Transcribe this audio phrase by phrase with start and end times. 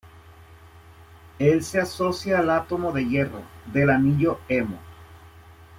[1.37, 4.79] El se asocia al átomo de hierro del anillo hemo.